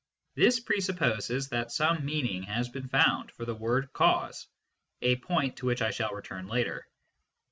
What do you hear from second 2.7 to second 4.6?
found for the word" cause"